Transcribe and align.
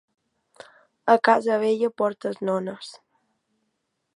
A 1.13 1.17
casa 1.27 1.59
vella, 1.65 1.91
portes 2.03 2.41
nones. 2.51 2.91